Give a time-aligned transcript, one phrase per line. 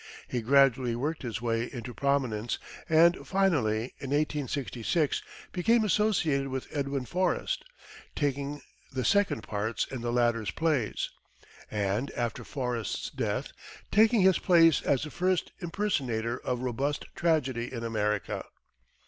[0.27, 2.57] He gradually worked his way into prominence,
[2.89, 7.63] and finally in 1866, became associated with Edwin Forrest,
[8.15, 11.11] taking the second parts in the latter's plays;
[11.69, 13.51] and, after Forrest's death,
[13.91, 18.43] taking his place as the first impersonator of robust tragedy in America.